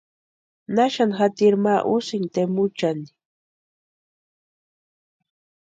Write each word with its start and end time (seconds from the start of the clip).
¿Naxani 0.75 1.15
jatiri 1.17 1.57
ma 1.63 1.75
úsïnki 1.95 2.29
tempuchani? 2.35 3.05